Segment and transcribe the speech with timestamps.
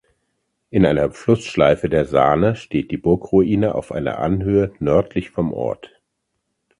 [0.71, 5.91] In einer Flussschleife der Saane steht die Burgruine auf einer Anhöhe nördlich vom Ort.